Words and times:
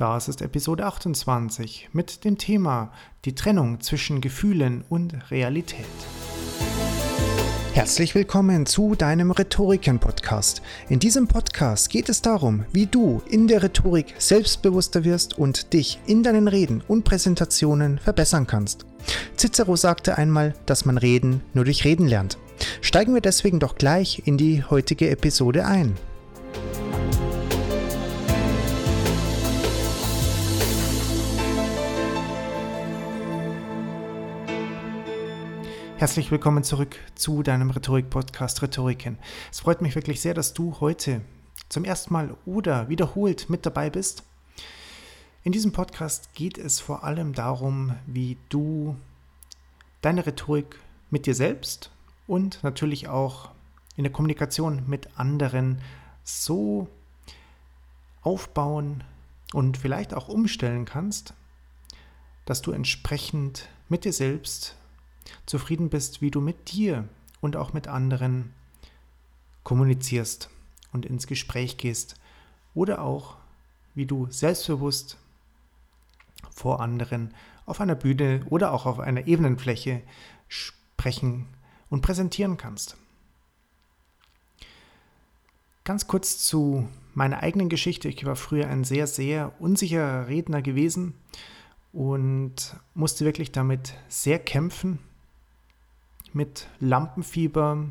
Das 0.00 0.28
ist 0.28 0.40
Episode 0.40 0.86
28 0.86 1.90
mit 1.92 2.24
dem 2.24 2.38
Thema 2.38 2.90
die 3.26 3.34
Trennung 3.34 3.82
zwischen 3.82 4.22
Gefühlen 4.22 4.82
und 4.88 5.30
Realität. 5.30 5.84
Herzlich 7.74 8.14
willkommen 8.14 8.64
zu 8.64 8.94
deinem 8.94 9.30
Rhetoriken-Podcast. 9.30 10.62
In 10.88 11.00
diesem 11.00 11.28
Podcast 11.28 11.90
geht 11.90 12.08
es 12.08 12.22
darum, 12.22 12.64
wie 12.72 12.86
du 12.86 13.20
in 13.28 13.46
der 13.46 13.62
Rhetorik 13.62 14.14
selbstbewusster 14.16 15.04
wirst 15.04 15.36
und 15.36 15.74
dich 15.74 16.00
in 16.06 16.22
deinen 16.22 16.48
Reden 16.48 16.82
und 16.88 17.04
Präsentationen 17.04 17.98
verbessern 17.98 18.46
kannst. 18.46 18.86
Cicero 19.36 19.76
sagte 19.76 20.16
einmal, 20.16 20.54
dass 20.64 20.86
man 20.86 20.96
Reden 20.96 21.42
nur 21.52 21.66
durch 21.66 21.84
Reden 21.84 22.08
lernt. 22.08 22.38
Steigen 22.80 23.12
wir 23.12 23.20
deswegen 23.20 23.60
doch 23.60 23.74
gleich 23.74 24.22
in 24.24 24.38
die 24.38 24.64
heutige 24.64 25.10
Episode 25.10 25.66
ein. 25.66 25.94
Herzlich 36.00 36.30
willkommen 36.30 36.64
zurück 36.64 36.96
zu 37.14 37.42
deinem 37.42 37.68
Rhetorik-Podcast 37.68 38.62
Rhetoriken. 38.62 39.18
Es 39.52 39.60
freut 39.60 39.82
mich 39.82 39.94
wirklich 39.94 40.22
sehr, 40.22 40.32
dass 40.32 40.54
du 40.54 40.80
heute 40.80 41.20
zum 41.68 41.84
ersten 41.84 42.14
Mal 42.14 42.38
oder 42.46 42.88
wiederholt 42.88 43.50
mit 43.50 43.66
dabei 43.66 43.90
bist. 43.90 44.22
In 45.44 45.52
diesem 45.52 45.72
Podcast 45.72 46.32
geht 46.32 46.56
es 46.56 46.80
vor 46.80 47.04
allem 47.04 47.34
darum, 47.34 47.96
wie 48.06 48.38
du 48.48 48.96
deine 50.00 50.24
Rhetorik 50.24 50.80
mit 51.10 51.26
dir 51.26 51.34
selbst 51.34 51.90
und 52.26 52.64
natürlich 52.64 53.08
auch 53.08 53.50
in 53.94 54.04
der 54.04 54.12
Kommunikation 54.12 54.84
mit 54.86 55.18
anderen 55.18 55.82
so 56.24 56.88
aufbauen 58.22 59.04
und 59.52 59.76
vielleicht 59.76 60.14
auch 60.14 60.28
umstellen 60.28 60.86
kannst, 60.86 61.34
dass 62.46 62.62
du 62.62 62.72
entsprechend 62.72 63.68
mit 63.90 64.06
dir 64.06 64.14
selbst 64.14 64.76
zufrieden 65.46 65.90
bist, 65.90 66.22
wie 66.22 66.30
du 66.30 66.40
mit 66.40 66.72
dir 66.72 67.08
und 67.40 67.56
auch 67.56 67.72
mit 67.72 67.88
anderen 67.88 68.52
kommunizierst 69.64 70.50
und 70.92 71.06
ins 71.06 71.26
Gespräch 71.26 71.76
gehst 71.76 72.16
oder 72.74 73.02
auch 73.02 73.36
wie 73.94 74.06
du 74.06 74.26
selbstbewusst 74.30 75.18
vor 76.50 76.80
anderen 76.80 77.34
auf 77.66 77.80
einer 77.80 77.94
Bühne 77.94 78.44
oder 78.50 78.72
auch 78.72 78.86
auf 78.86 78.98
einer 78.98 79.26
Ebenenfläche 79.26 80.02
sprechen 80.48 81.46
und 81.88 82.02
präsentieren 82.02 82.56
kannst. 82.56 82.96
Ganz 85.84 86.06
kurz 86.06 86.38
zu 86.44 86.88
meiner 87.14 87.42
eigenen 87.42 87.68
Geschichte. 87.68 88.08
Ich 88.08 88.24
war 88.24 88.36
früher 88.36 88.68
ein 88.68 88.84
sehr, 88.84 89.06
sehr 89.06 89.52
unsicherer 89.60 90.28
Redner 90.28 90.62
gewesen 90.62 91.14
und 91.92 92.76
musste 92.94 93.24
wirklich 93.24 93.50
damit 93.50 93.94
sehr 94.08 94.38
kämpfen, 94.38 95.00
mit 96.34 96.66
Lampenfieber, 96.80 97.86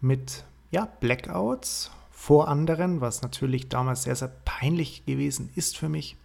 mit 0.00 0.44
ja, 0.70 0.86
Blackouts 1.00 1.90
vor 2.10 2.48
anderen, 2.48 3.00
was 3.00 3.22
natürlich 3.22 3.68
damals 3.68 4.04
sehr, 4.04 4.16
sehr 4.16 4.32
peinlich 4.44 5.04
gewesen 5.06 5.50
ist 5.54 5.76
für 5.76 5.88
mich, 5.88 6.16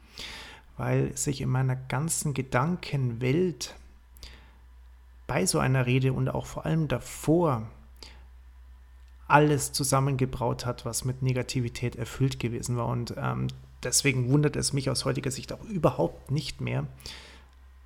weil 0.77 1.15
sich 1.17 1.41
in 1.41 1.49
meiner 1.49 1.75
ganzen 1.75 2.33
Gedankenwelt 2.33 3.75
bei 5.27 5.45
so 5.45 5.59
einer 5.59 5.85
Rede 5.85 6.13
und 6.13 6.29
auch 6.29 6.45
vor 6.45 6.65
allem 6.65 6.87
davor 6.87 7.67
alles 9.27 9.71
zusammengebraut 9.71 10.65
hat, 10.65 10.85
was 10.85 11.05
mit 11.05 11.21
Negativität 11.21 11.95
erfüllt 11.95 12.39
gewesen 12.39 12.77
war. 12.77 12.87
Und 12.87 13.13
ähm, 13.17 13.47
deswegen 13.83 14.29
wundert 14.29 14.55
es 14.55 14.73
mich 14.73 14.89
aus 14.89 15.05
heutiger 15.05 15.31
Sicht 15.31 15.53
auch 15.53 15.63
überhaupt 15.65 16.31
nicht 16.31 16.61
mehr, 16.61 16.87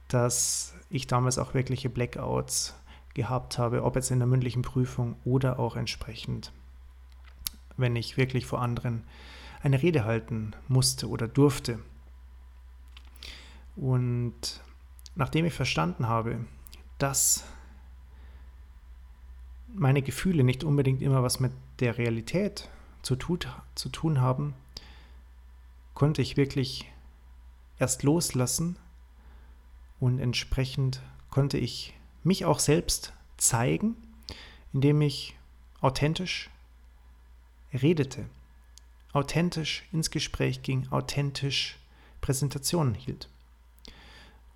dass 0.07 0.73
ich 0.89 1.05
damals 1.07 1.37
auch 1.37 1.53
wirkliche 1.53 1.89
Blackouts 1.89 2.75
gehabt 3.13 3.57
habe, 3.57 3.83
ob 3.83 3.95
jetzt 3.95 4.11
in 4.11 4.19
der 4.19 4.27
mündlichen 4.27 4.61
Prüfung 4.61 5.15
oder 5.23 5.59
auch 5.59 5.75
entsprechend, 5.75 6.51
wenn 7.77 7.95
ich 7.95 8.17
wirklich 8.17 8.45
vor 8.45 8.61
anderen 8.61 9.03
eine 9.61 9.81
Rede 9.81 10.03
halten 10.03 10.53
musste 10.67 11.07
oder 11.07 11.27
durfte. 11.27 11.79
Und 13.75 14.61
nachdem 15.15 15.45
ich 15.45 15.53
verstanden 15.53 16.07
habe, 16.07 16.45
dass 16.97 17.45
meine 19.73 20.01
Gefühle 20.01 20.43
nicht 20.43 20.63
unbedingt 20.63 21.01
immer 21.01 21.23
was 21.23 21.39
mit 21.39 21.51
der 21.79 21.97
Realität 21.97 22.69
zu, 23.01 23.15
tut, 23.15 23.47
zu 23.75 23.89
tun 23.89 24.21
haben, 24.21 24.53
konnte 25.93 26.21
ich 26.21 26.37
wirklich 26.37 26.91
erst 27.79 28.03
loslassen 28.03 28.77
und 29.99 30.19
entsprechend 30.19 31.01
konnte 31.29 31.57
ich 31.57 31.95
mich 32.23 32.45
auch 32.45 32.59
selbst 32.59 33.13
zeigen, 33.37 33.95
indem 34.73 35.01
ich 35.01 35.35
authentisch 35.81 36.49
redete, 37.73 38.25
authentisch 39.11 39.83
ins 39.91 40.11
Gespräch 40.11 40.61
ging, 40.61 40.87
authentisch 40.91 41.77
Präsentationen 42.21 42.93
hielt. 42.93 43.29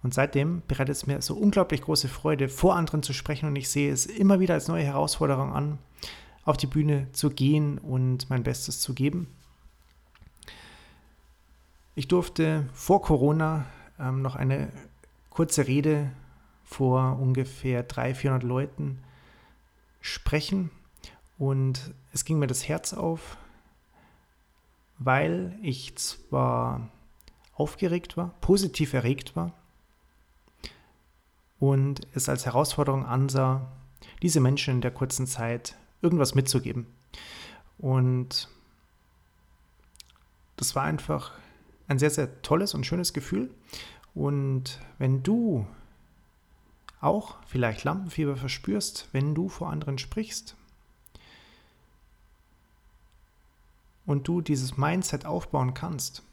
Und 0.03 0.13
seitdem 0.13 0.61
bereitet 0.67 0.95
es 0.95 1.07
mir 1.07 1.21
so 1.21 1.35
unglaublich 1.35 1.81
große 1.81 2.07
Freude, 2.07 2.49
vor 2.49 2.75
anderen 2.75 3.03
zu 3.03 3.13
sprechen 3.13 3.47
und 3.47 3.55
ich 3.55 3.69
sehe 3.69 3.91
es 3.91 4.05
immer 4.05 4.39
wieder 4.39 4.53
als 4.53 4.67
neue 4.67 4.83
Herausforderung 4.83 5.53
an, 5.53 5.79
auf 6.45 6.55
die 6.55 6.67
Bühne 6.67 7.11
zu 7.11 7.29
gehen 7.29 7.77
und 7.77 8.29
mein 8.29 8.43
Bestes 8.43 8.79
zu 8.79 8.93
geben. 8.93 9.27
Ich 11.95 12.07
durfte 12.07 12.69
vor 12.73 13.01
Corona 13.01 13.65
ähm, 13.99 14.21
noch 14.21 14.35
eine 14.35 14.71
kurze 15.29 15.67
Rede 15.67 16.11
vor 16.67 17.17
ungefähr 17.17 17.81
300, 17.81 18.17
400 18.17 18.43
Leuten 18.43 18.99
sprechen 20.01 20.69
und 21.37 21.93
es 22.11 22.25
ging 22.25 22.39
mir 22.39 22.47
das 22.47 22.67
Herz 22.67 22.93
auf, 22.93 23.37
weil 24.99 25.57
ich 25.61 25.95
zwar 25.95 26.89
aufgeregt 27.53 28.17
war, 28.17 28.35
positiv 28.41 28.93
erregt 28.93 29.35
war 29.35 29.53
und 31.57 32.05
es 32.13 32.27
als 32.27 32.45
Herausforderung 32.45 33.05
ansah, 33.05 33.71
diese 34.21 34.41
Menschen 34.41 34.75
in 34.75 34.81
der 34.81 34.91
kurzen 34.91 35.25
Zeit 35.25 35.75
irgendwas 36.01 36.35
mitzugeben. 36.35 36.85
Und 37.77 38.49
das 40.57 40.75
war 40.75 40.83
einfach 40.83 41.31
ein 41.87 41.97
sehr, 41.97 42.09
sehr 42.09 42.41
tolles 42.41 42.73
und 42.73 42.85
schönes 42.85 43.13
Gefühl. 43.13 43.49
Und 44.13 44.79
wenn 44.97 45.23
du 45.23 45.65
auch 46.99 47.35
vielleicht 47.45 47.83
Lampenfieber 47.83 48.35
verspürst, 48.35 49.07
wenn 49.11 49.35
du 49.35 49.49
vor 49.49 49.69
anderen 49.69 49.97
sprichst. 49.97 50.55
Und 54.05 54.27
du 54.27 54.41
dieses 54.41 54.77
Mindset 54.77 55.25
aufbauen 55.25 55.73
kannst, 55.73 56.23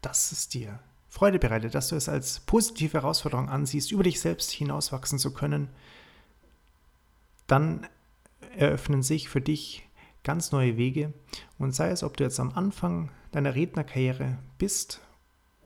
dass 0.00 0.32
es 0.32 0.48
dir 0.48 0.78
Freude 1.08 1.38
bereitet, 1.38 1.74
dass 1.74 1.88
du 1.88 1.96
es 1.96 2.08
als 2.08 2.40
positive 2.40 2.98
Herausforderung 2.98 3.48
ansiehst, 3.48 3.90
über 3.90 4.02
dich 4.02 4.20
selbst 4.20 4.50
hinauswachsen 4.50 5.18
zu 5.18 5.32
können, 5.32 5.68
dann 7.46 7.86
eröffnen 8.56 9.02
sich 9.02 9.28
für 9.28 9.40
dich 9.40 9.88
ganz 10.24 10.52
neue 10.52 10.76
Wege. 10.76 11.12
Und 11.58 11.74
sei 11.74 11.88
es, 11.88 12.02
ob 12.02 12.16
du 12.16 12.24
jetzt 12.24 12.40
am 12.40 12.52
Anfang 12.52 13.10
deiner 13.32 13.54
Rednerkarriere 13.54 14.38
bist 14.58 15.00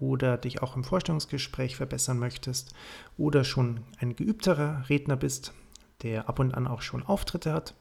oder 0.00 0.36
dich 0.36 0.62
auch 0.62 0.76
im 0.76 0.84
Vorstellungsgespräch 0.84 1.76
verbessern 1.76 2.18
möchtest 2.18 2.74
oder 3.16 3.44
schon 3.44 3.80
ein 3.98 4.16
geübterer 4.16 4.84
Redner 4.88 5.16
bist, 5.16 5.52
der 6.02 6.28
ab 6.28 6.38
und 6.38 6.54
an 6.54 6.66
auch 6.66 6.82
schon 6.82 7.04
Auftritte 7.04 7.52
hat, 7.52 7.74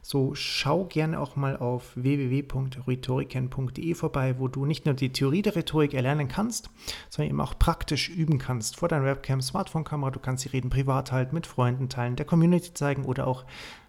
so 0.00 0.34
schau 0.34 0.84
gerne 0.84 1.20
auch 1.20 1.36
mal 1.36 1.56
auf 1.56 1.92
www.rhetoriken.de 1.94 3.94
vorbei, 3.94 4.38
wo 4.38 4.48
du 4.48 4.66
nicht 4.66 4.84
nur 4.84 4.94
die 4.94 5.12
Theorie 5.12 5.42
der 5.42 5.54
Rhetorik 5.54 5.94
erlernen 5.94 6.26
kannst, 6.28 6.70
sondern 7.08 7.30
eben 7.30 7.40
auch 7.40 7.56
praktisch 7.58 8.08
üben 8.08 8.38
kannst. 8.38 8.76
Vor 8.76 8.88
deiner 8.88 9.04
Webcam, 9.04 9.40
Smartphone-Kamera, 9.40 10.10
du 10.10 10.18
kannst 10.18 10.44
die 10.44 10.48
Reden 10.48 10.70
privat 10.70 11.12
halten, 11.12 11.34
mit 11.34 11.46
Freunden 11.46 11.88
teilen, 11.88 12.16
der 12.16 12.26
Community 12.26 12.74
zeigen 12.74 13.04
oder 13.04 13.28
auch 13.28 13.44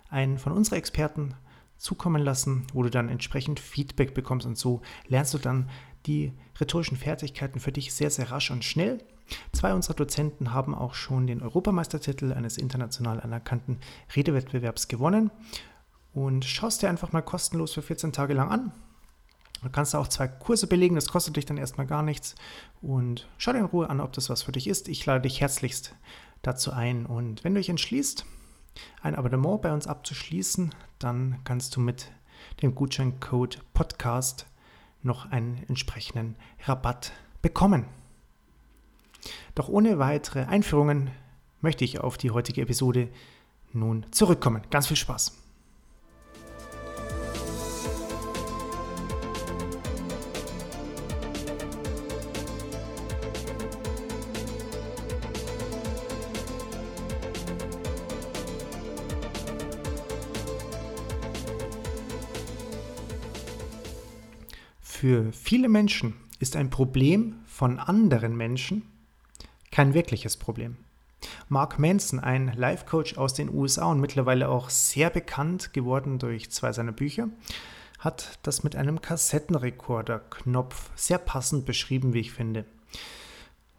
einen 0.09 0.37
von 0.37 0.51
unseren 0.51 0.77
Experten 0.77 1.33
zukommen 1.77 2.21
lassen, 2.21 2.67
wo 2.73 2.83
du 2.83 2.89
dann 2.89 3.09
entsprechend 3.09 3.59
Feedback 3.59 4.13
bekommst 4.13 4.45
und 4.45 4.57
so 4.57 4.81
lernst 5.07 5.33
du 5.33 5.39
dann 5.39 5.69
die 6.05 6.33
rhetorischen 6.59 6.97
Fertigkeiten 6.97 7.59
für 7.59 7.71
dich 7.71 7.93
sehr, 7.93 8.09
sehr 8.09 8.31
rasch 8.31 8.51
und 8.51 8.63
schnell. 8.63 8.99
Zwei 9.51 9.73
unserer 9.73 9.95
Dozenten 9.95 10.53
haben 10.53 10.75
auch 10.75 10.93
schon 10.93 11.27
den 11.27 11.41
Europameistertitel 11.41 12.33
eines 12.33 12.57
international 12.57 13.21
anerkannten 13.21 13.79
Redewettbewerbs 14.15 14.87
gewonnen. 14.87 15.31
Und 16.13 16.45
schaust 16.45 16.81
dir 16.81 16.89
einfach 16.89 17.11
mal 17.11 17.21
kostenlos 17.21 17.73
für 17.73 17.81
14 17.81 18.11
Tage 18.11 18.33
lang 18.33 18.49
an. 18.51 18.71
Du 19.63 19.69
kannst 19.69 19.95
auch 19.95 20.09
zwei 20.09 20.27
Kurse 20.27 20.67
belegen, 20.67 20.95
das 20.95 21.07
kostet 21.07 21.37
dich 21.37 21.45
dann 21.45 21.57
erstmal 21.57 21.87
gar 21.87 22.03
nichts. 22.03 22.35
Und 22.81 23.29
schau 23.37 23.53
dir 23.53 23.59
in 23.59 23.65
Ruhe 23.65 23.89
an, 23.89 24.01
ob 24.01 24.11
das 24.11 24.29
was 24.29 24.43
für 24.43 24.51
dich 24.51 24.67
ist. 24.67 24.89
Ich 24.89 25.05
lade 25.05 25.21
dich 25.21 25.39
herzlichst 25.39 25.95
dazu 26.41 26.71
ein. 26.71 27.05
Und 27.05 27.43
wenn 27.43 27.53
du 27.53 27.61
dich 27.61 27.69
entschließt, 27.69 28.25
ein 29.01 29.15
Abonnement 29.15 29.61
bei 29.61 29.73
uns 29.73 29.87
abzuschließen, 29.87 30.75
dann 30.99 31.39
kannst 31.45 31.75
du 31.75 31.79
mit 31.79 32.11
dem 32.61 32.75
Gutscheincode 32.75 33.61
Podcast 33.73 34.45
noch 35.03 35.31
einen 35.31 35.63
entsprechenden 35.67 36.35
Rabatt 36.65 37.11
bekommen. 37.41 37.85
Doch 39.55 39.69
ohne 39.69 39.99
weitere 39.99 40.45
Einführungen 40.45 41.11
möchte 41.61 41.85
ich 41.85 41.99
auf 41.99 42.17
die 42.17 42.31
heutige 42.31 42.61
Episode 42.61 43.09
nun 43.71 44.05
zurückkommen. 44.11 44.63
Ganz 44.69 44.87
viel 44.87 44.97
Spaß! 44.97 45.42
Für 65.03 65.33
viele 65.33 65.67
Menschen 65.67 66.13
ist 66.39 66.55
ein 66.55 66.69
Problem 66.69 67.35
von 67.45 67.77
anderen 67.77 68.37
Menschen 68.37 68.83
kein 69.69 69.93
wirkliches 69.93 70.37
Problem. 70.37 70.77
Mark 71.49 71.77
Manson, 71.77 72.21
ein 72.21 72.53
Life-Coach 72.55 73.17
aus 73.17 73.33
den 73.33 73.53
USA 73.53 73.87
und 73.87 73.99
mittlerweile 73.99 74.47
auch 74.47 74.69
sehr 74.69 75.09
bekannt 75.09 75.73
geworden 75.73 76.19
durch 76.19 76.51
zwei 76.51 76.71
seiner 76.71 76.93
Bücher, 76.93 77.27
hat 77.99 78.39
das 78.43 78.63
mit 78.63 78.77
einem 78.77 79.01
Kassettenrekorder-Knopf 79.01 80.91
sehr 80.95 81.17
passend 81.17 81.65
beschrieben, 81.65 82.13
wie 82.13 82.21
ich 82.21 82.31
finde. 82.31 82.63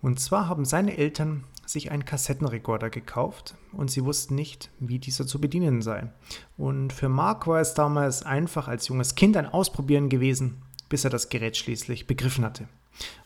Und 0.02 0.20
zwar 0.20 0.46
haben 0.46 0.66
seine 0.66 0.98
Eltern 0.98 1.44
sich 1.64 1.90
einen 1.90 2.04
Kassettenrekorder 2.04 2.90
gekauft 2.90 3.54
und 3.72 3.90
sie 3.90 4.04
wussten 4.04 4.34
nicht, 4.34 4.68
wie 4.78 4.98
dieser 4.98 5.26
zu 5.26 5.40
bedienen 5.40 5.80
sei. 5.80 6.10
Und 6.58 6.92
für 6.92 7.08
Mark 7.08 7.46
war 7.46 7.62
es 7.62 7.72
damals 7.72 8.24
einfach 8.24 8.68
als 8.68 8.88
junges 8.88 9.14
Kind 9.14 9.38
ein 9.38 9.46
Ausprobieren 9.46 10.10
gewesen 10.10 10.60
bis 10.88 11.04
er 11.04 11.10
das 11.10 11.28
Gerät 11.28 11.56
schließlich 11.56 12.06
begriffen 12.06 12.44
hatte. 12.44 12.68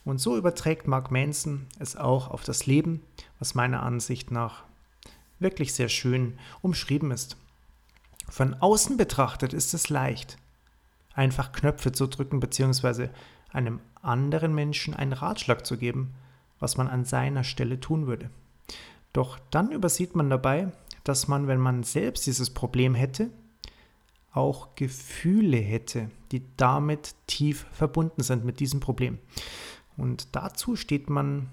Und 0.04 0.18
so 0.18 0.36
überträgt 0.36 0.86
Mark 0.86 1.10
Manson 1.10 1.66
es 1.78 1.96
auch 1.96 2.28
auf 2.28 2.44
das 2.44 2.66
Leben, 2.66 3.02
was 3.38 3.54
meiner 3.54 3.82
Ansicht 3.82 4.30
nach 4.30 4.64
wirklich 5.38 5.74
sehr 5.74 5.88
schön 5.88 6.38
umschrieben 6.62 7.10
ist. 7.10 7.36
Von 8.28 8.54
außen 8.54 8.96
betrachtet 8.96 9.52
ist 9.52 9.74
es 9.74 9.88
leicht, 9.88 10.36
einfach 11.14 11.52
Knöpfe 11.52 11.92
zu 11.92 12.06
drücken 12.06 12.40
bzw. 12.40 13.08
einem 13.52 13.80
anderen 14.02 14.54
Menschen 14.54 14.94
einen 14.94 15.12
Ratschlag 15.12 15.66
zu 15.66 15.76
geben, 15.76 16.14
was 16.58 16.76
man 16.76 16.88
an 16.88 17.04
seiner 17.04 17.44
Stelle 17.44 17.80
tun 17.80 18.06
würde. 18.06 18.30
Doch 19.12 19.38
dann 19.50 19.70
übersieht 19.72 20.14
man 20.14 20.28
dabei, 20.28 20.72
dass 21.04 21.28
man, 21.28 21.46
wenn 21.46 21.60
man 21.60 21.82
selbst 21.82 22.26
dieses 22.26 22.50
Problem 22.50 22.94
hätte, 22.94 23.30
auch 24.38 24.74
Gefühle 24.76 25.58
hätte, 25.58 26.10
die 26.30 26.42
damit 26.56 27.14
tief 27.26 27.66
verbunden 27.72 28.22
sind 28.22 28.44
mit 28.44 28.60
diesem 28.60 28.80
Problem. 28.80 29.18
Und 29.96 30.28
dazu 30.32 30.76
steht 30.76 31.10
man 31.10 31.48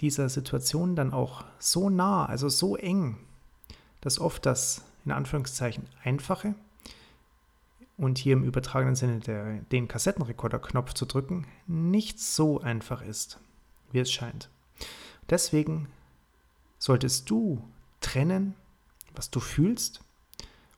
dieser 0.00 0.28
Situation 0.28 0.94
dann 0.96 1.12
auch 1.12 1.44
so 1.58 1.90
nah, 1.90 2.24
also 2.24 2.48
so 2.48 2.76
eng, 2.76 3.18
dass 4.00 4.20
oft 4.20 4.46
das 4.46 4.84
in 5.04 5.12
Anführungszeichen 5.12 5.86
einfache 6.04 6.54
und 7.98 8.16
hier 8.16 8.34
im 8.34 8.44
übertragenen 8.44 8.94
Sinne 8.94 9.18
der, 9.18 9.58
den 9.72 9.88
Kassettenrekorder-Knopf 9.88 10.94
zu 10.94 11.04
drücken, 11.06 11.46
nicht 11.66 12.20
so 12.20 12.60
einfach 12.60 13.02
ist, 13.02 13.40
wie 13.92 13.98
es 13.98 14.10
scheint. 14.10 14.48
Deswegen 15.28 15.88
solltest 16.78 17.28
du 17.28 17.62
trennen, 18.00 18.54
was 19.14 19.30
du 19.30 19.40
fühlst 19.40 20.02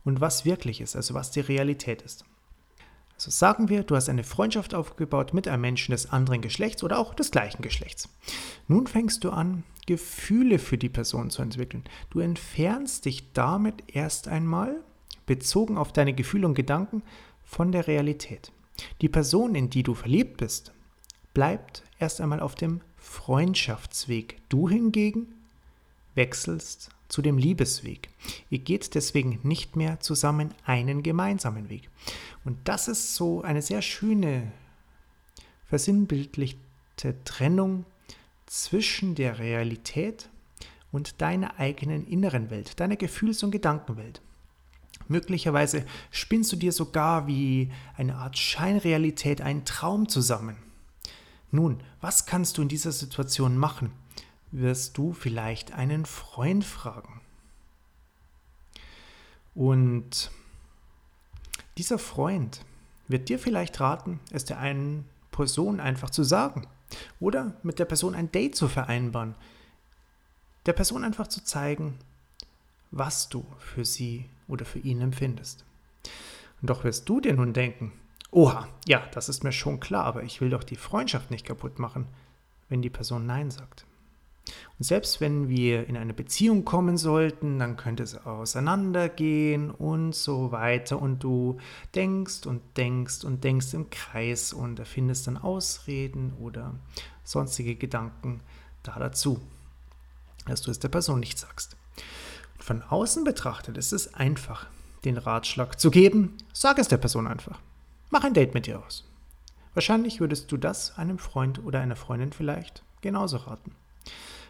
und 0.04 0.20
was 0.20 0.44
wirklich 0.44 0.81
ist, 0.81 0.96
also 0.96 1.14
was 1.14 1.31
die 1.31 1.40
Realität 1.40 2.02
ist. 2.02 2.25
Also 3.14 3.31
sagen 3.31 3.69
wir, 3.69 3.84
du 3.84 3.94
hast 3.94 4.08
eine 4.08 4.25
Freundschaft 4.25 4.75
aufgebaut 4.75 5.32
mit 5.32 5.46
einem 5.46 5.60
Menschen 5.60 5.93
des 5.93 6.10
anderen 6.10 6.40
Geschlechts 6.40 6.82
oder 6.82 6.99
auch 6.99 7.14
des 7.14 7.31
gleichen 7.31 7.62
Geschlechts. 7.62 8.08
Nun 8.66 8.87
fängst 8.87 9.22
du 9.22 9.31
an, 9.31 9.62
Gefühle 9.87 10.58
für 10.58 10.78
die 10.78 10.88
Person 10.88 11.31
zu 11.31 11.43
entwickeln. 11.43 11.84
Du 12.10 12.20
entfernst 12.20 13.04
dich 13.04 13.32
damit 13.32 13.82
erst 13.88 14.28
einmal, 14.28 14.76
bezogen 15.26 15.78
auf 15.78 15.93
deine 15.93 16.14
Gefühle 16.14 16.46
und 16.46 16.54
Gedanken, 16.54 17.02
von 17.44 17.70
der 17.70 17.87
Realität. 17.87 18.50
Die 19.00 19.08
Person, 19.08 19.54
in 19.54 19.70
die 19.70 19.82
du 19.82 19.94
verliebt 19.94 20.38
bist, 20.38 20.72
bleibt 21.34 21.82
erst 21.99 22.20
einmal 22.20 22.40
auf 22.40 22.54
dem 22.54 22.81
Freundschaftsweg. 22.96 24.40
Du 24.49 24.69
hingegen 24.69 25.34
wechselst 26.14 26.90
zu 27.12 27.20
dem 27.20 27.37
Liebesweg. 27.37 28.09
Ihr 28.49 28.61
geht 28.61 28.94
deswegen 28.94 29.38
nicht 29.43 29.76
mehr 29.76 30.00
zusammen 30.00 30.55
einen 30.64 31.03
gemeinsamen 31.03 31.69
Weg. 31.69 31.91
Und 32.43 32.56
das 32.64 32.88
ist 32.88 33.14
so 33.17 33.43
eine 33.43 33.61
sehr 33.61 33.82
schöne, 33.82 34.50
versinnbildlichte 35.67 37.23
Trennung 37.25 37.85
zwischen 38.47 39.14
der 39.14 39.38
Realität 39.38 40.31
und 40.91 41.20
deiner 41.20 41.61
eigenen 41.61 42.06
inneren 42.06 42.49
Welt, 42.49 42.81
deiner 42.81 42.97
Gefühls- 42.97 43.43
und 43.43 43.50
Gedankenwelt. 43.50 44.23
Möglicherweise 45.06 45.85
spinnst 46.11 46.50
du 46.53 46.56
dir 46.56 46.73
sogar 46.73 47.26
wie 47.26 47.70
eine 47.94 48.14
Art 48.14 48.38
Scheinrealität 48.38 49.43
einen 49.43 49.67
Traum 49.67 50.09
zusammen. 50.09 50.56
Nun, 51.50 51.82
was 52.00 52.25
kannst 52.25 52.56
du 52.56 52.62
in 52.62 52.69
dieser 52.69 52.93
Situation 52.93 53.59
machen? 53.59 53.93
Wirst 54.52 54.99
du 54.99 55.12
vielleicht 55.12 55.72
einen 55.72 56.06
Freund 56.06 56.64
fragen. 56.64 57.20
Und 59.54 60.31
dieser 61.78 61.99
Freund 61.99 62.64
wird 63.08 63.28
dir 63.28 63.38
vielleicht 63.38 63.81
raten, 63.81 64.20
es 64.31 64.44
der 64.44 64.58
einen 64.58 65.08
Person 65.31 65.81
einfach 65.81 66.10
zu 66.10 66.22
sagen 66.22 66.66
oder 67.19 67.54
mit 67.62 67.78
der 67.78 67.87
Person 67.87 68.14
ein 68.14 68.31
Date 68.31 68.54
zu 68.54 68.69
vereinbaren. 68.69 69.34
Der 70.66 70.75
Person 70.75 71.04
einfach 71.04 71.26
zu 71.26 71.43
zeigen, 71.43 71.99
was 72.90 73.28
du 73.31 73.44
für 73.58 73.84
sie 73.84 74.28
oder 74.49 74.64
für 74.64 74.78
ihn 74.78 75.00
empfindest. 75.00 75.64
Und 76.60 76.70
doch 76.70 76.84
wirst 76.84 77.08
du 77.08 77.20
dir 77.20 77.34
nun 77.34 77.54
denken, 77.54 77.93
oha, 78.31 78.69
ja, 78.87 79.02
das 79.12 79.28
ist 79.28 79.44
mir 79.44 79.52
schon 79.52 79.81
klar, 79.81 80.04
aber 80.04 80.22
ich 80.22 80.40
will 80.40 80.50
doch 80.50 80.62
die 80.62 80.76
Freundschaft 80.76 81.31
nicht 81.31 81.46
kaputt 81.46 81.78
machen, 81.78 82.06
wenn 82.69 82.82
die 82.82 82.90
Person 82.90 83.26
Nein 83.26 83.50
sagt. 83.50 83.87
Und 84.79 84.85
selbst 84.85 85.21
wenn 85.21 85.49
wir 85.49 85.87
in 85.87 85.97
eine 85.97 86.15
Beziehung 86.15 86.65
kommen 86.65 86.97
sollten, 86.97 87.59
dann 87.59 87.77
könnte 87.77 88.03
es 88.03 88.27
auseinandergehen 88.27 89.71
und 89.71 90.15
so 90.15 90.50
weiter. 90.50 91.00
Und 91.00 91.23
du 91.23 91.59
denkst 91.94 92.47
und 92.47 92.61
denkst 92.77 93.25
und 93.25 93.44
denkst 93.44 93.75
im 93.75 93.91
Kreis 93.91 94.53
und 94.53 94.79
erfindest 94.79 95.27
dann 95.27 95.37
Ausreden 95.37 96.33
oder 96.41 96.75
sonstige 97.25 97.76
Gedanken 97.76 98.40
da 98.83 98.99
dazu, 98.99 99.40
dass 100.47 100.62
du 100.62 100.71
es 100.71 100.81
der 100.81 100.88
Person 100.88 101.21
nicht 101.21 101.38
sagst. 101.38 101.76
Und 102.55 102.64
von 102.64 102.83
außen 102.83 103.25
betrachtet 103.25 103.78
ist 103.78 103.93
es 103.93 104.14
einfach, 104.14 104.66
den 105.05 105.19
Ratschlag 105.19 105.78
zu 105.78 105.90
geben, 105.90 106.37
sag 106.52 106.78
es 106.78 106.88
der 106.88 106.97
Person 106.97 107.26
einfach. 107.26 107.61
Mach 108.11 108.25
ein 108.25 108.35
Date 108.35 108.55
mit 108.55 108.66
ihr 108.69 108.85
aus. 108.85 109.05
Wahrscheinlich 109.75 110.21
würdest 110.21 110.52
du 110.52 110.57
das 110.57 110.99
einem 110.99 111.19
Freund 111.19 111.64
oder 111.64 111.81
einer 111.81 111.97
Freundin 111.97 112.33
vielleicht 112.33 112.83
genauso 113.00 113.38
raten. 113.38 113.75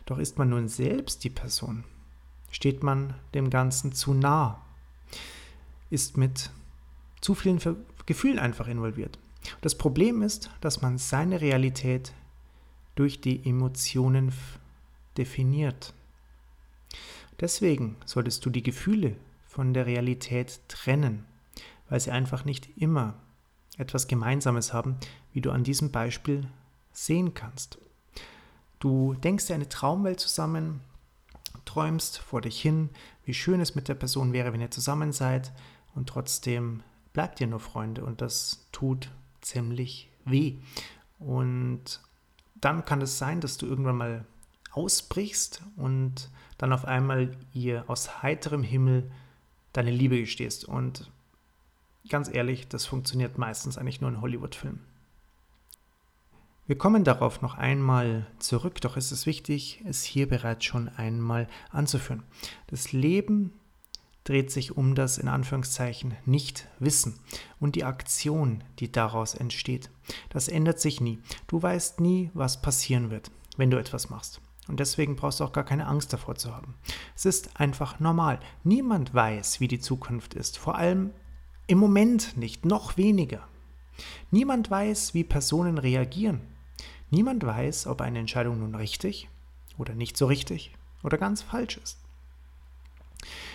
Doch 0.06 0.18
ist 0.18 0.38
man 0.38 0.50
nun 0.50 0.68
selbst 0.68 1.24
die 1.24 1.30
Person, 1.30 1.84
steht 2.50 2.82
man 2.82 3.14
dem 3.34 3.50
Ganzen 3.50 3.92
zu 3.92 4.14
nah, 4.14 4.60
ist 5.90 6.16
mit 6.16 6.50
zu 7.20 7.34
vielen 7.34 7.60
Gefühlen 8.06 8.38
einfach 8.38 8.66
involviert. 8.66 9.18
Das 9.60 9.76
Problem 9.76 10.22
ist, 10.22 10.50
dass 10.60 10.82
man 10.82 10.98
seine 10.98 11.40
Realität 11.40 12.12
durch 12.94 13.20
die 13.20 13.48
Emotionen 13.48 14.32
definiert. 15.16 15.94
Deswegen 17.40 17.96
solltest 18.04 18.44
du 18.44 18.50
die 18.50 18.62
Gefühle 18.62 19.16
von 19.46 19.74
der 19.74 19.86
Realität 19.86 20.60
trennen, 20.68 21.24
weil 21.88 22.00
sie 22.00 22.10
einfach 22.10 22.44
nicht 22.44 22.76
immer 22.76 23.14
etwas 23.78 24.06
Gemeinsames 24.06 24.72
haben, 24.72 24.96
wie 25.32 25.40
du 25.40 25.50
an 25.50 25.64
diesem 25.64 25.90
Beispiel 25.90 26.48
sehen 26.92 27.34
kannst. 27.34 27.78
Du 28.82 29.14
denkst 29.14 29.46
dir 29.46 29.54
eine 29.54 29.68
Traumwelt 29.68 30.18
zusammen, 30.18 30.80
träumst 31.64 32.18
vor 32.18 32.40
dich 32.40 32.60
hin, 32.60 32.90
wie 33.24 33.32
schön 33.32 33.60
es 33.60 33.76
mit 33.76 33.86
der 33.86 33.94
Person 33.94 34.32
wäre, 34.32 34.52
wenn 34.52 34.60
ihr 34.60 34.72
zusammen 34.72 35.12
seid 35.12 35.52
und 35.94 36.08
trotzdem 36.08 36.82
bleibt 37.12 37.40
ihr 37.40 37.46
nur 37.46 37.60
Freunde 37.60 38.04
und 38.04 38.20
das 38.20 38.66
tut 38.72 39.12
ziemlich 39.40 40.10
weh. 40.24 40.56
Und 41.20 42.00
dann 42.56 42.84
kann 42.84 43.00
es 43.02 43.18
sein, 43.18 43.40
dass 43.40 43.56
du 43.56 43.66
irgendwann 43.66 43.98
mal 43.98 44.24
ausbrichst 44.72 45.62
und 45.76 46.28
dann 46.58 46.72
auf 46.72 46.84
einmal 46.84 47.36
ihr 47.52 47.84
aus 47.86 48.24
heiterem 48.24 48.64
Himmel 48.64 49.12
deine 49.72 49.92
Liebe 49.92 50.18
gestehst. 50.18 50.64
Und 50.64 51.08
ganz 52.08 52.28
ehrlich, 52.34 52.66
das 52.66 52.86
funktioniert 52.86 53.38
meistens 53.38 53.78
eigentlich 53.78 54.00
nur 54.00 54.10
in 54.10 54.20
Hollywood-Filmen. 54.20 54.91
Wir 56.66 56.78
kommen 56.78 57.02
darauf 57.02 57.42
noch 57.42 57.54
einmal 57.54 58.26
zurück, 58.38 58.80
doch 58.80 58.96
ist 58.96 59.10
es 59.10 59.26
wichtig, 59.26 59.82
es 59.84 60.04
hier 60.04 60.28
bereits 60.28 60.64
schon 60.64 60.88
einmal 60.88 61.48
anzuführen. 61.70 62.22
Das 62.68 62.92
Leben 62.92 63.52
dreht 64.22 64.52
sich 64.52 64.76
um 64.76 64.94
das 64.94 65.18
in 65.18 65.26
Anführungszeichen 65.26 66.14
Nicht-Wissen 66.24 67.18
und 67.58 67.74
die 67.74 67.82
Aktion, 67.82 68.62
die 68.78 68.92
daraus 68.92 69.34
entsteht. 69.34 69.90
Das 70.30 70.46
ändert 70.46 70.78
sich 70.78 71.00
nie. 71.00 71.18
Du 71.48 71.60
weißt 71.60 72.00
nie, 72.00 72.30
was 72.32 72.62
passieren 72.62 73.10
wird, 73.10 73.32
wenn 73.56 73.72
du 73.72 73.78
etwas 73.78 74.08
machst. 74.08 74.40
Und 74.68 74.78
deswegen 74.78 75.16
brauchst 75.16 75.40
du 75.40 75.44
auch 75.44 75.52
gar 75.52 75.64
keine 75.64 75.88
Angst 75.88 76.12
davor 76.12 76.36
zu 76.36 76.54
haben. 76.54 76.74
Es 77.16 77.24
ist 77.24 77.58
einfach 77.60 77.98
normal. 77.98 78.38
Niemand 78.62 79.12
weiß, 79.12 79.58
wie 79.58 79.66
die 79.66 79.80
Zukunft 79.80 80.34
ist. 80.34 80.58
Vor 80.58 80.76
allem 80.76 81.10
im 81.66 81.78
Moment 81.78 82.36
nicht, 82.36 82.64
noch 82.64 82.96
weniger. 82.96 83.48
Niemand 84.30 84.70
weiß, 84.70 85.14
wie 85.14 85.24
Personen 85.24 85.78
reagieren. 85.78 86.40
Niemand 87.10 87.44
weiß, 87.44 87.86
ob 87.86 88.00
eine 88.00 88.18
Entscheidung 88.18 88.58
nun 88.60 88.74
richtig 88.74 89.28
oder 89.78 89.94
nicht 89.94 90.16
so 90.16 90.26
richtig 90.26 90.72
oder 91.02 91.18
ganz 91.18 91.42
falsch 91.42 91.76
ist. 91.76 91.98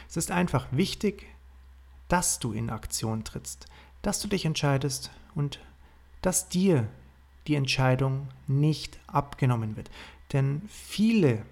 Es 0.10 0.18
ist 0.18 0.32
einfach 0.32 0.68
wichtig, 0.72 1.26
dass 2.08 2.40
du 2.40 2.54
in 2.54 2.70
Aktion 2.70 3.24
trittst, 3.24 3.66
dass 4.02 4.20
du 4.22 4.28
dich 4.28 4.46
entscheidest 4.46 5.12
und 5.36 5.60
dass 6.22 6.50
dir 6.50 6.88
die 7.48 7.56
Entscheidung 7.56 8.28
nicht 8.48 9.00
abgenommen 9.08 9.76
wird. 9.76 9.90
Denn 10.34 10.62
viele 10.70 11.44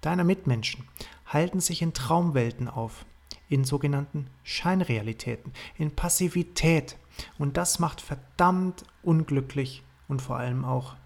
deiner 0.00 0.24
Mitmenschen 0.24 0.86
halten 1.26 1.60
sich 1.60 1.82
in 1.82 1.94
Traumwelten 1.94 2.68
auf, 2.68 3.04
in 3.48 3.64
sogenannten 3.64 4.28
Scheinrealitäten, 4.42 5.52
in 5.76 5.94
Passivität. 5.94 6.96
Und 7.38 7.56
das 7.56 7.78
macht 7.78 8.00
verdammt 8.00 8.84
unglücklich 9.02 9.82
und 10.08 10.20
vor 10.20 10.36
allem 10.36 10.64
auch 10.64 10.96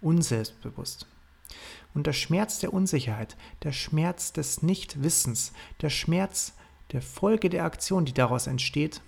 unselbstbewusst. 0.00 1.06
Und 1.94 2.06
der 2.06 2.12
Schmerz 2.12 2.58
der 2.58 2.72
Unsicherheit, 2.72 3.36
der 3.62 3.72
Schmerz 3.72 4.32
des 4.32 4.62
Nichtwissens, 4.62 5.52
der 5.80 5.90
Schmerz 5.90 6.52
der 6.92 7.02
Folge 7.02 7.48
der 7.50 7.64
Aktion, 7.64 8.04
die 8.04 8.12
daraus 8.12 8.46
entsteht, 8.46 9.00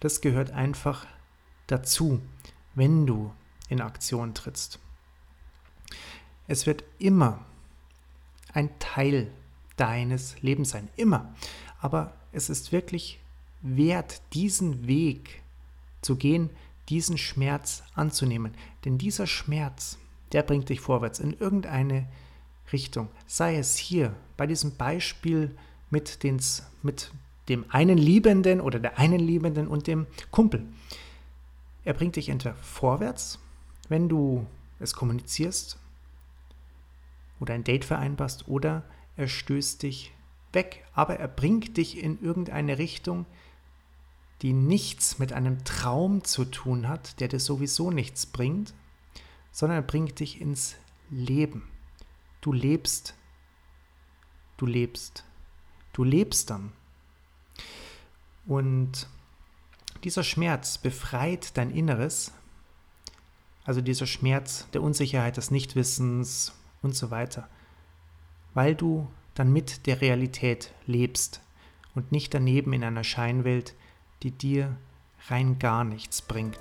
das 0.00 0.20
gehört 0.20 0.50
einfach 0.50 1.06
dazu, 1.66 2.20
wenn 2.74 3.06
du 3.06 3.32
in 3.68 3.80
Aktion 3.80 4.34
trittst. 4.34 4.78
Es 6.48 6.66
wird 6.66 6.84
immer 6.98 7.44
ein 8.52 8.78
Teil 8.78 9.32
deines 9.76 10.40
Lebens 10.42 10.70
sein, 10.70 10.88
immer. 10.96 11.34
Aber 11.82 12.14
es 12.30 12.48
ist 12.48 12.70
wirklich 12.72 13.18
wert, 13.60 14.22
diesen 14.32 14.86
Weg 14.86 15.42
zu 16.00 16.16
gehen, 16.16 16.48
diesen 16.88 17.18
Schmerz 17.18 17.82
anzunehmen. 17.94 18.54
Denn 18.84 18.98
dieser 18.98 19.26
Schmerz, 19.26 19.98
der 20.30 20.44
bringt 20.44 20.68
dich 20.68 20.80
vorwärts 20.80 21.18
in 21.18 21.34
irgendeine 21.34 22.06
Richtung. 22.72 23.08
Sei 23.26 23.56
es 23.56 23.76
hier 23.76 24.14
bei 24.36 24.46
diesem 24.46 24.76
Beispiel 24.76 25.54
mit, 25.90 26.22
den, 26.22 26.40
mit 26.82 27.10
dem 27.48 27.64
einen 27.68 27.98
Liebenden 27.98 28.60
oder 28.60 28.78
der 28.78 28.98
einen 28.98 29.20
Liebenden 29.20 29.66
und 29.66 29.88
dem 29.88 30.06
Kumpel. 30.30 30.64
Er 31.84 31.94
bringt 31.94 32.14
dich 32.14 32.28
entweder 32.28 32.54
vorwärts, 32.54 33.40
wenn 33.88 34.08
du 34.08 34.46
es 34.78 34.94
kommunizierst 34.94 35.78
oder 37.40 37.54
ein 37.54 37.64
Date 37.64 37.84
vereinbarst, 37.84 38.46
oder 38.46 38.84
er 39.16 39.26
stößt 39.26 39.82
dich 39.82 40.12
weg, 40.52 40.84
aber 40.94 41.18
er 41.18 41.28
bringt 41.28 41.76
dich 41.76 41.98
in 41.98 42.22
irgendeine 42.22 42.78
Richtung, 42.78 43.26
die 44.42 44.52
nichts 44.52 45.18
mit 45.18 45.32
einem 45.32 45.64
Traum 45.64 46.24
zu 46.24 46.44
tun 46.44 46.88
hat, 46.88 47.20
der 47.20 47.28
dir 47.28 47.40
sowieso 47.40 47.90
nichts 47.90 48.26
bringt, 48.26 48.74
sondern 49.52 49.78
er 49.78 49.86
bringt 49.86 50.18
dich 50.18 50.40
ins 50.40 50.76
Leben. 51.10 51.68
Du 52.40 52.52
lebst, 52.52 53.14
du 54.56 54.66
lebst, 54.66 55.24
du 55.92 56.02
lebst 56.02 56.50
dann. 56.50 56.72
Und 58.46 59.06
dieser 60.02 60.24
Schmerz 60.24 60.78
befreit 60.78 61.56
dein 61.56 61.70
Inneres, 61.70 62.32
also 63.64 63.80
dieser 63.80 64.06
Schmerz 64.06 64.68
der 64.72 64.82
Unsicherheit, 64.82 65.36
des 65.36 65.52
Nichtwissens 65.52 66.52
und 66.82 66.96
so 66.96 67.12
weiter, 67.12 67.48
weil 68.54 68.74
du 68.74 69.08
dann 69.34 69.52
mit 69.52 69.86
der 69.86 70.00
Realität 70.00 70.72
lebst 70.86 71.40
und 71.94 72.12
nicht 72.12 72.34
daneben 72.34 72.72
in 72.72 72.84
einer 72.84 73.04
Scheinwelt, 73.04 73.74
die 74.22 74.30
dir 74.30 74.76
rein 75.28 75.58
gar 75.58 75.84
nichts 75.84 76.22
bringt. 76.22 76.58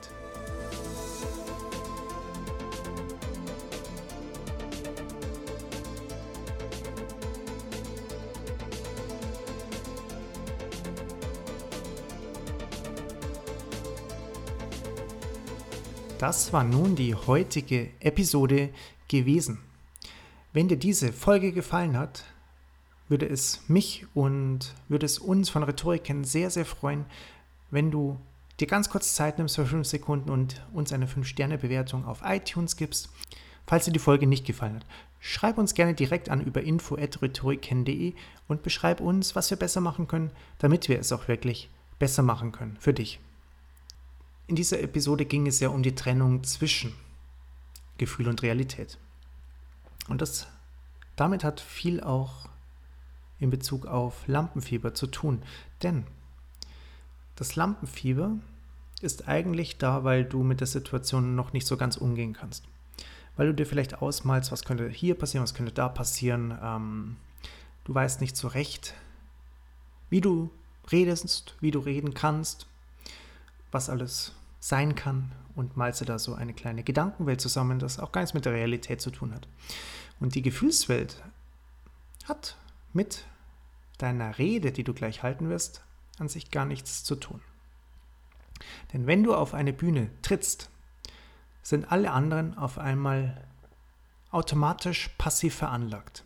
Das 16.21 16.53
war 16.53 16.63
nun 16.63 16.95
die 16.95 17.15
heutige 17.15 17.89
Episode 17.99 18.69
gewesen. 19.07 19.57
Wenn 20.53 20.67
dir 20.67 20.77
diese 20.77 21.11
Folge 21.11 21.51
gefallen 21.51 21.97
hat, 21.97 22.25
würde 23.11 23.27
es 23.27 23.61
mich 23.67 24.07
und 24.15 24.73
würde 24.87 25.05
es 25.05 25.19
uns 25.19 25.49
von 25.49 25.63
Rhetoriken 25.63 26.23
sehr, 26.23 26.49
sehr 26.49 26.65
freuen, 26.65 27.05
wenn 27.69 27.91
du 27.91 28.19
dir 28.59 28.67
ganz 28.67 28.89
kurz 28.89 29.15
Zeit 29.15 29.37
nimmst 29.37 29.55
für 29.55 29.65
5 29.65 29.85
Sekunden 29.85 30.29
und 30.29 30.65
uns 30.73 30.93
eine 30.93 31.07
5-Sterne-Bewertung 31.07 32.05
auf 32.05 32.21
iTunes 32.23 32.77
gibst. 32.77 33.09
Falls 33.67 33.85
dir 33.85 33.91
die 33.91 33.99
Folge 33.99 34.27
nicht 34.27 34.45
gefallen 34.45 34.77
hat, 34.77 34.85
schreib 35.19 35.57
uns 35.57 35.73
gerne 35.73 35.93
direkt 35.93 36.29
an 36.29 36.41
über 36.41 36.61
info.rhetoriken.de 36.61 38.13
und 38.47 38.63
beschreib 38.63 39.01
uns, 39.01 39.35
was 39.35 39.49
wir 39.49 39.57
besser 39.57 39.81
machen 39.81 40.07
können, 40.07 40.31
damit 40.57 40.87
wir 40.89 40.97
es 40.97 41.11
auch 41.11 41.27
wirklich 41.27 41.69
besser 41.99 42.23
machen 42.23 42.51
können 42.51 42.77
für 42.79 42.93
dich. 42.93 43.19
In 44.47 44.55
dieser 44.55 44.81
Episode 44.81 45.25
ging 45.25 45.47
es 45.47 45.59
ja 45.59 45.69
um 45.69 45.83
die 45.83 45.95
Trennung 45.95 46.43
zwischen 46.43 46.93
Gefühl 47.97 48.29
und 48.29 48.41
Realität. 48.41 48.97
Und 50.07 50.21
das, 50.21 50.47
damit 51.15 51.43
hat 51.43 51.59
viel 51.59 52.01
auch 52.01 52.50
in 53.41 53.49
Bezug 53.49 53.87
auf 53.87 54.27
Lampenfieber 54.27 54.93
zu 54.93 55.07
tun. 55.07 55.41
Denn 55.83 56.05
das 57.35 57.55
Lampenfieber 57.55 58.37
ist 59.01 59.27
eigentlich 59.27 59.77
da, 59.77 60.03
weil 60.03 60.23
du 60.23 60.43
mit 60.43 60.59
der 60.59 60.67
Situation 60.67 61.35
noch 61.35 61.51
nicht 61.51 61.65
so 61.67 61.75
ganz 61.75 61.97
umgehen 61.97 62.33
kannst. 62.33 62.63
Weil 63.35 63.47
du 63.47 63.53
dir 63.53 63.65
vielleicht 63.65 64.01
ausmalst, 64.01 64.51
was 64.51 64.63
könnte 64.63 64.87
hier 64.87 65.15
passieren, 65.15 65.43
was 65.43 65.55
könnte 65.55 65.71
da 65.71 65.89
passieren. 65.89 66.57
Ähm, 66.61 67.17
du 67.83 67.95
weißt 67.95 68.21
nicht 68.21 68.37
so 68.37 68.47
recht, 68.47 68.93
wie 70.09 70.21
du 70.21 70.51
redest, 70.91 71.55
wie 71.61 71.71
du 71.71 71.79
reden 71.79 72.13
kannst, 72.13 72.67
was 73.71 73.89
alles 73.89 74.33
sein 74.59 74.93
kann 74.93 75.31
und 75.55 75.77
malst 75.77 76.01
du 76.01 76.05
da 76.05 76.19
so 76.19 76.35
eine 76.35 76.53
kleine 76.53 76.83
Gedankenwelt 76.83 77.41
zusammen, 77.41 77.79
das 77.79 77.99
auch 77.99 78.11
gar 78.11 78.21
nichts 78.21 78.35
mit 78.35 78.45
der 78.45 78.53
Realität 78.53 79.01
zu 79.01 79.09
tun 79.09 79.33
hat. 79.33 79.47
Und 80.19 80.35
die 80.35 80.43
Gefühlswelt 80.43 81.23
hat 82.25 82.55
mit 82.93 83.25
deiner 83.97 84.37
Rede, 84.37 84.71
die 84.71 84.83
du 84.83 84.93
gleich 84.93 85.23
halten 85.23 85.49
wirst, 85.49 85.83
an 86.19 86.29
sich 86.29 86.51
gar 86.51 86.65
nichts 86.65 87.03
zu 87.03 87.15
tun. 87.15 87.41
Denn 88.93 89.07
wenn 89.07 89.23
du 89.23 89.33
auf 89.33 89.53
eine 89.53 89.73
Bühne 89.73 90.09
trittst, 90.21 90.69
sind 91.63 91.91
alle 91.91 92.11
anderen 92.11 92.57
auf 92.57 92.77
einmal 92.77 93.43
automatisch 94.31 95.09
passiv 95.17 95.55
veranlagt. 95.55 96.23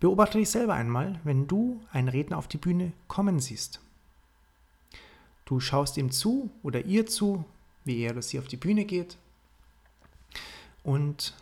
Beobachte 0.00 0.38
dich 0.38 0.50
selber 0.50 0.74
einmal, 0.74 1.20
wenn 1.24 1.46
du 1.46 1.80
einen 1.92 2.08
Redner 2.08 2.38
auf 2.38 2.48
die 2.48 2.58
Bühne 2.58 2.92
kommen 3.08 3.40
siehst. 3.40 3.80
Du 5.44 5.60
schaust 5.60 5.96
ihm 5.96 6.10
zu 6.10 6.50
oder 6.62 6.84
ihr 6.84 7.06
zu, 7.06 7.44
wie 7.84 8.00
er 8.00 8.12
oder 8.12 8.22
sie 8.22 8.38
auf 8.38 8.46
die 8.46 8.56
Bühne 8.56 8.84
geht 8.84 9.16
und 10.82 11.34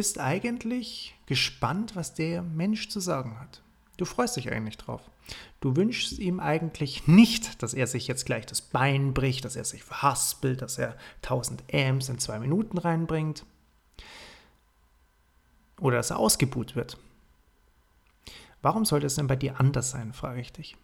bist 0.00 0.18
eigentlich 0.18 1.14
gespannt, 1.26 1.94
was 1.94 2.14
der 2.14 2.40
Mensch 2.40 2.88
zu 2.88 3.00
sagen 3.00 3.38
hat. 3.38 3.60
Du 3.98 4.06
freust 4.06 4.34
dich 4.34 4.50
eigentlich 4.50 4.78
drauf. 4.78 5.02
Du 5.60 5.76
wünschst 5.76 6.18
ihm 6.18 6.40
eigentlich 6.40 7.06
nicht, 7.06 7.62
dass 7.62 7.74
er 7.74 7.86
sich 7.86 8.08
jetzt 8.08 8.24
gleich 8.24 8.46
das 8.46 8.62
Bein 8.62 9.12
bricht, 9.12 9.44
dass 9.44 9.56
er 9.56 9.64
sich 9.66 9.84
verhaspelt, 9.84 10.62
dass 10.62 10.78
er 10.78 10.96
1000 11.16 11.64
Amps 11.74 12.08
in 12.08 12.18
zwei 12.18 12.38
Minuten 12.38 12.78
reinbringt 12.78 13.44
oder 15.78 15.98
dass 15.98 16.08
er 16.08 16.18
ausgebuht 16.18 16.76
wird. 16.76 16.96
Warum 18.62 18.86
sollte 18.86 19.06
es 19.06 19.16
denn 19.16 19.26
bei 19.26 19.36
dir 19.36 19.60
anders 19.60 19.90
sein, 19.90 20.14
frage 20.14 20.40
ich 20.40 20.50
dich. 20.50 20.78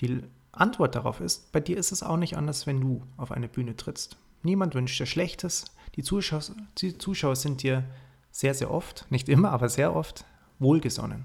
Die 0.00 0.20
Antwort 0.50 0.96
darauf 0.96 1.20
ist, 1.20 1.52
bei 1.52 1.60
dir 1.60 1.76
ist 1.76 1.92
es 1.92 2.02
auch 2.02 2.16
nicht 2.16 2.36
anders, 2.36 2.66
wenn 2.66 2.80
du 2.80 3.04
auf 3.16 3.30
eine 3.30 3.46
Bühne 3.46 3.76
trittst. 3.76 4.16
Niemand 4.42 4.74
wünscht 4.74 4.98
dir 4.98 5.06
Schlechtes. 5.06 5.66
Die 5.96 6.02
Zuschauer, 6.02 6.42
die 6.78 6.98
Zuschauer 6.98 7.36
sind 7.36 7.62
dir 7.62 7.84
sehr, 8.30 8.54
sehr 8.54 8.70
oft, 8.70 9.10
nicht 9.10 9.28
immer, 9.28 9.50
aber 9.50 9.68
sehr 9.68 9.94
oft 9.94 10.24
wohlgesonnen. 10.58 11.24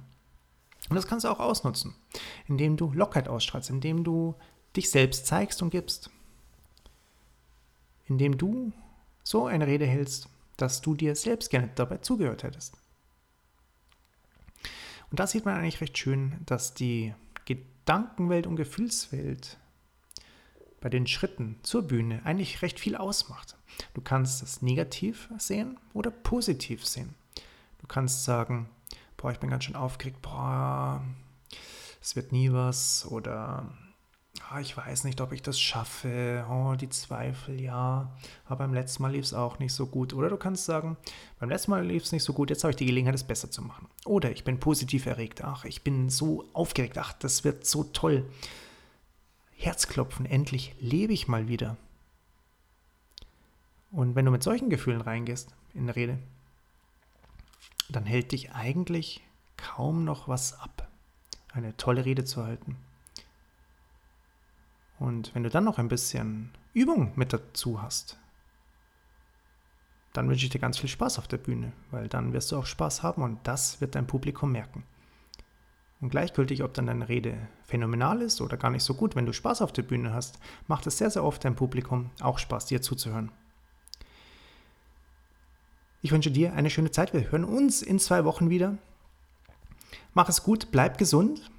Und 0.90 0.96
das 0.96 1.08
kannst 1.08 1.26
du 1.26 1.30
auch 1.30 1.40
ausnutzen, 1.40 1.94
indem 2.48 2.78
du 2.78 2.92
Lockheit 2.92 3.28
ausstrahlst, 3.28 3.70
indem 3.70 4.04
du 4.04 4.36
dich 4.76 4.90
selbst 4.90 5.28
zeigst 5.28 5.62
und 5.62 5.70
gibst. 5.70 6.10
Indem 8.06 8.38
du 8.38 8.72
so 9.24 9.46
eine 9.46 9.68
Rede 9.68 9.86
hältst, 9.86 10.30
dass 10.58 10.82
du 10.82 10.96
dir 10.96 11.16
selbst 11.16 11.50
gerne 11.50 11.70
dabei 11.76 11.98
zugehört 11.98 12.44
hättest. 12.44 12.76
Und 15.10 15.20
da 15.20 15.28
sieht 15.28 15.46
man 15.46 15.56
eigentlich 15.56 15.82
recht 15.82 15.98
schön, 15.98 16.38
dass 16.46 16.74
die 16.74 17.14
Gedankenwelt 17.46 18.48
und 18.48 18.56
Gefühlswelt 18.56 19.58
bei 20.82 20.90
den 20.90 21.08
Schritten 21.08 21.58
zur 21.64 21.84
Bühne 21.84 22.22
eigentlich 22.26 22.62
recht 22.62 22.80
viel 22.80 22.98
ausmacht. 22.98 23.56
Du 23.94 24.02
kannst 24.02 24.42
das 24.42 24.62
negativ 24.62 25.30
sehen 25.38 25.78
oder 25.94 26.12
positiv 26.12 26.86
sehen. 26.86 27.16
Du 27.80 27.88
kannst 27.88 28.26
sagen, 28.26 28.68
boah, 29.16 29.32
ich 29.32 29.40
bin 29.40 29.50
ganz 29.50 29.64
schön 29.64 29.76
aufgeregt, 29.76 30.22
boah, 30.22 31.02
es 32.02 32.16
wird 32.16 32.32
nie 32.32 32.52
was 32.52 33.06
oder 33.10 33.70
ah, 34.50 34.60
ich 34.60 34.76
weiß 34.76 35.04
nicht, 35.04 35.22
ob 35.22 35.32
ich 35.32 35.42
das 35.42 35.60
schaffe, 35.60 36.46
oh, 36.50 36.76
die 36.76 36.90
Zweifel, 36.90 37.62
ja, 37.62 38.12
aber 38.46 38.56
beim 38.58 38.74
letzten 38.74 39.04
Mal 39.04 39.12
lief 39.14 39.26
es 39.26 39.34
auch 39.34 39.60
nicht 39.60 39.74
so 39.74 39.86
gut. 39.86 40.14
Oder 40.14 40.30
du 40.30 40.38
kannst 40.38 40.66
sagen, 40.66 40.98
beim 41.40 41.50
letzten 41.50 41.72
Mal 41.72 41.86
lief 41.86 42.04
es 42.04 42.12
nicht 42.12 42.24
so 42.24 42.34
gut, 42.34 42.50
jetzt 42.50 42.64
habe 42.64 42.72
ich 42.72 42.78
die 42.78 42.86
Gelegenheit, 42.86 43.16
es 43.16 43.24
besser 43.24 43.52
zu 43.52 43.62
machen. 43.62 43.88
Oder 44.06 44.32
ich 44.32 44.44
bin 44.44 44.60
positiv 44.60 45.06
erregt, 45.06 45.44
ach, 45.44 45.66
ich 45.66 45.84
bin 45.84 46.10
so 46.10 46.46
aufgeregt, 46.54 46.98
ach, 46.98 47.14
das 47.14 47.44
wird 47.44 47.66
so 47.66 47.84
toll. 47.84 48.26
Herzklopfen, 49.62 50.26
endlich 50.26 50.76
lebe 50.80 51.14
ich 51.14 51.28
mal 51.28 51.48
wieder. 51.48 51.78
Und 53.92 54.16
wenn 54.16 54.26
du 54.26 54.32
mit 54.32 54.42
solchen 54.44 54.70
Gefühlen 54.70 55.02
reingehst 55.02 55.54
in 55.74 55.86
der 55.86 55.96
Rede, 55.96 56.18
dann 57.90 58.06
hält 58.06 58.32
dich 58.32 58.54
eigentlich 58.54 59.22
kaum 59.58 60.04
noch 60.04 60.28
was 60.28 60.60
ab, 60.60 60.90
eine 61.52 61.78
tolle 61.78 62.06
Rede 62.06 62.24
zu 62.24 62.44
halten. 62.44 62.78
Und 64.98 65.36
wenn 65.36 65.44
du 65.44 65.50
dann 65.50 65.64
noch 65.64 65.78
ein 65.78 65.90
bisschen 65.90 66.52
Übung 66.74 67.12
mit 67.16 67.34
dazu 67.34 67.82
hast, 67.82 68.18
dann 70.14 70.28
wünsche 70.28 70.46
ich 70.46 70.52
dir 70.52 70.60
ganz 70.60 70.78
viel 70.78 70.90
Spaß 70.90 71.20
auf 71.20 71.28
der 71.28 71.38
Bühne, 71.38 71.72
weil 71.92 72.08
dann 72.08 72.34
wirst 72.34 72.52
du 72.52 72.58
auch 72.58 72.66
Spaß 72.66 73.04
haben 73.04 73.22
und 73.22 73.40
das 73.44 73.80
wird 73.82 73.96
dein 73.96 74.08
Publikum 74.08 74.52
merken. 74.52 74.84
Und 76.02 76.10
gleichgültig, 76.10 76.64
ob 76.64 76.74
dann 76.74 76.88
deine 76.88 77.08
Rede 77.08 77.38
phänomenal 77.64 78.22
ist 78.22 78.42
oder 78.42 78.58
gar 78.58 78.72
nicht 78.72 78.84
so 78.84 78.96
gut, 78.96 79.16
wenn 79.16 79.28
du 79.28 79.34
Spaß 79.34 79.62
auf 79.62 79.72
der 79.72 79.84
Bühne 79.84 80.14
hast, 80.14 80.40
macht 80.68 80.88
es 80.88 80.98
sehr, 80.98 81.12
sehr 81.12 81.24
oft 81.24 81.46
dein 81.46 81.56
Publikum 81.56 82.10
auch 82.20 82.40
Spaß, 82.40 82.66
dir 82.66 82.82
zuzuhören. 82.82 83.32
Ich 86.02 86.12
wünsche 86.12 86.32
dir 86.32 86.54
eine 86.54 86.72
schöne 86.72 86.90
Zeit. 86.90 87.14
Wir 87.14 87.32
hören 87.32 87.44
uns 87.44 87.84
in 87.84 88.00
zwei 88.00 88.26
Wochen 88.26 88.50
wieder. 88.50 88.80
Mach 90.16 90.28
es 90.28 90.42
gut, 90.42 90.72
bleib 90.72 90.98
gesund 90.98 91.52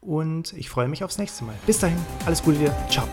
und 0.00 0.52
ich 0.54 0.68
freue 0.68 0.88
mich 0.88 1.04
aufs 1.04 1.18
nächste 1.18 1.44
Mal. 1.44 1.54
Bis 1.66 1.78
dahin, 1.78 1.98
alles 2.26 2.42
Gute 2.42 2.58
dir. 2.58 2.74
Ciao. 2.88 3.06